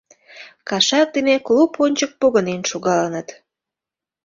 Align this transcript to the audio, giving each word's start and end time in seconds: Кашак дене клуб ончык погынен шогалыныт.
Кашак 0.69 1.07
дене 1.15 1.35
клуб 1.45 1.71
ончык 1.83 2.11
погынен 2.19 2.61
шогалыныт. 2.69 3.27